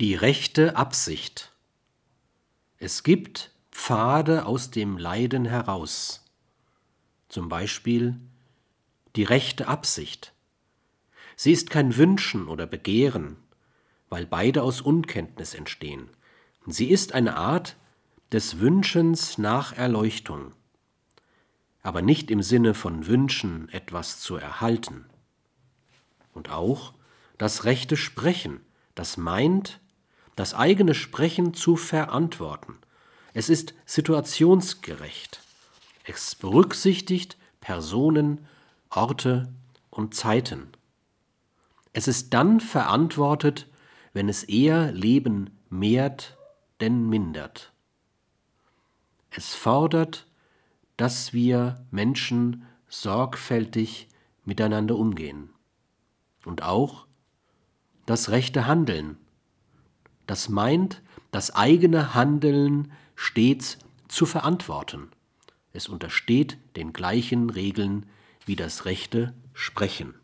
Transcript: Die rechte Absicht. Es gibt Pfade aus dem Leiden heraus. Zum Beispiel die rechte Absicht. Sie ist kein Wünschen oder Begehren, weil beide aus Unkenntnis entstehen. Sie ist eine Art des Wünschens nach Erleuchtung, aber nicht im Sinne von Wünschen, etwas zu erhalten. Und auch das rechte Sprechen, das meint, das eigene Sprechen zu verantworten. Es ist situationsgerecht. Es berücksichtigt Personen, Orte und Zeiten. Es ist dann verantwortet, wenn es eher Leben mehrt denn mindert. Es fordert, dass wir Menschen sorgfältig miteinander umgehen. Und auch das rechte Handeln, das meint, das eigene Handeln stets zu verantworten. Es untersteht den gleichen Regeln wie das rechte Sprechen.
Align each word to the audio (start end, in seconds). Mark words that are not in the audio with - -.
Die 0.00 0.16
rechte 0.16 0.74
Absicht. 0.74 1.52
Es 2.78 3.04
gibt 3.04 3.52
Pfade 3.70 4.44
aus 4.44 4.72
dem 4.72 4.98
Leiden 4.98 5.44
heraus. 5.44 6.24
Zum 7.28 7.48
Beispiel 7.48 8.16
die 9.14 9.22
rechte 9.22 9.68
Absicht. 9.68 10.32
Sie 11.36 11.52
ist 11.52 11.70
kein 11.70 11.96
Wünschen 11.96 12.48
oder 12.48 12.66
Begehren, 12.66 13.36
weil 14.08 14.26
beide 14.26 14.64
aus 14.64 14.80
Unkenntnis 14.80 15.54
entstehen. 15.54 16.10
Sie 16.66 16.90
ist 16.90 17.12
eine 17.12 17.36
Art 17.36 17.76
des 18.32 18.58
Wünschens 18.58 19.38
nach 19.38 19.74
Erleuchtung, 19.74 20.54
aber 21.84 22.02
nicht 22.02 22.32
im 22.32 22.42
Sinne 22.42 22.74
von 22.74 23.06
Wünschen, 23.06 23.68
etwas 23.68 24.18
zu 24.18 24.34
erhalten. 24.34 25.04
Und 26.32 26.50
auch 26.50 26.94
das 27.38 27.62
rechte 27.62 27.96
Sprechen, 27.96 28.60
das 28.96 29.16
meint, 29.16 29.80
das 30.36 30.54
eigene 30.54 30.94
Sprechen 30.94 31.54
zu 31.54 31.76
verantworten. 31.76 32.78
Es 33.32 33.48
ist 33.48 33.74
situationsgerecht. 33.86 35.40
Es 36.04 36.34
berücksichtigt 36.34 37.36
Personen, 37.60 38.46
Orte 38.90 39.52
und 39.90 40.14
Zeiten. 40.14 40.68
Es 41.92 42.08
ist 42.08 42.34
dann 42.34 42.60
verantwortet, 42.60 43.68
wenn 44.12 44.28
es 44.28 44.44
eher 44.44 44.92
Leben 44.92 45.58
mehrt 45.70 46.36
denn 46.80 47.08
mindert. 47.08 47.72
Es 49.30 49.54
fordert, 49.54 50.26
dass 50.96 51.32
wir 51.32 51.84
Menschen 51.90 52.66
sorgfältig 52.88 54.08
miteinander 54.44 54.96
umgehen. 54.96 55.50
Und 56.44 56.62
auch 56.62 57.06
das 58.06 58.30
rechte 58.30 58.66
Handeln, 58.66 59.16
das 60.26 60.48
meint, 60.48 61.02
das 61.30 61.54
eigene 61.54 62.14
Handeln 62.14 62.92
stets 63.16 63.78
zu 64.08 64.26
verantworten. 64.26 65.10
Es 65.72 65.88
untersteht 65.88 66.58
den 66.76 66.92
gleichen 66.92 67.50
Regeln 67.50 68.06
wie 68.46 68.56
das 68.56 68.84
rechte 68.84 69.34
Sprechen. 69.52 70.14